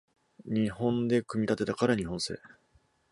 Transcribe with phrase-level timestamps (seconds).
[0.45, 2.39] 日本で組み立てたから日本製